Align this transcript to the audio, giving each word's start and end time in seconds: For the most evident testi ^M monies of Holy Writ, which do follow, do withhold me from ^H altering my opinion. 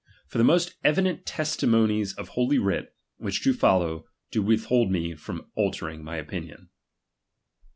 For 0.29 0.39
the 0.39 0.43
most 0.43 0.77
evident 0.83 1.25
testi 1.27 1.63
^M 1.67 1.69
monies 1.69 2.15
of 2.17 2.29
Holy 2.29 2.57
Writ, 2.57 2.91
which 3.17 3.43
do 3.43 3.53
follow, 3.53 4.05
do 4.31 4.41
withhold 4.41 4.89
me 4.89 5.13
from 5.13 5.41
^H 5.41 5.45
altering 5.53 6.03
my 6.03 6.15
opinion. 6.17 6.69